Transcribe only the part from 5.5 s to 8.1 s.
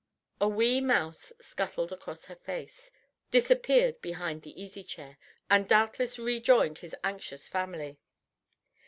doubtless rejoined his anxious family.